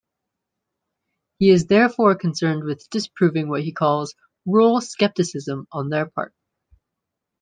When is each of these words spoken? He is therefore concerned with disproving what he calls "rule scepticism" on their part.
He 1.37 1.51
is 1.51 1.67
therefore 1.67 2.15
concerned 2.15 2.63
with 2.63 2.89
disproving 2.89 3.49
what 3.49 3.61
he 3.61 3.71
calls 3.71 4.15
"rule 4.47 4.81
scepticism" 4.81 5.67
on 5.71 5.89
their 5.89 6.07
part. 6.07 6.33